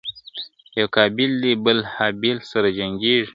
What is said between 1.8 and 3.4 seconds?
هابیل سره جنګیږي!.